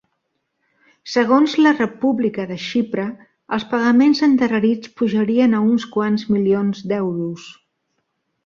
Segons 1.15 1.53
la 1.65 1.73
República 1.75 2.45
de 2.53 2.57
Xipre, 2.63 3.05
els 3.59 3.67
pagaments 3.75 4.23
endarrerits 4.29 4.93
pujarien 5.03 5.57
a 5.59 5.63
uns 5.69 5.89
quants 5.99 6.29
milions 6.37 6.85
d'euros. 6.95 7.47